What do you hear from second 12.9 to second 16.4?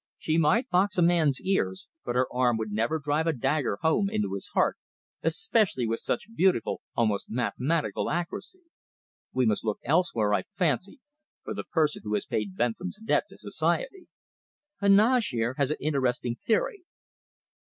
debt to society. Heneage, here, has an interesting